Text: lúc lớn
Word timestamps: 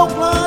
lúc 0.00 0.18
lớn 0.20 0.39